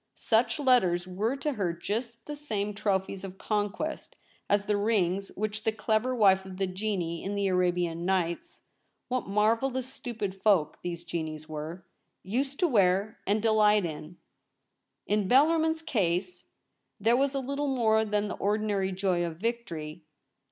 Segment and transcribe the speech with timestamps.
[0.15, 4.15] Such letters were to her just the same trophies of conquest
[4.49, 8.61] as the rings which the clever wife of the Genie in the Arabian Nights—
[9.09, 11.85] what marvellous stupid folk these Genies were!—
[12.39, 14.17] used to wear and delight in.
[15.05, 16.47] In Bellarmin's case
[16.99, 20.01] there was a little more than the ordinary joy of victory.